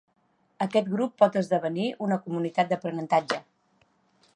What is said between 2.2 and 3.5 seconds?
comunitat d'aprenentatge.